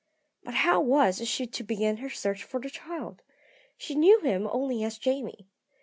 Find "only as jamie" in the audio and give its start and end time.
4.51-5.45